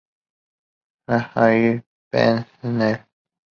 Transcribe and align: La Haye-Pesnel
La 1.05 1.29
Haye-Pesnel 1.35 3.05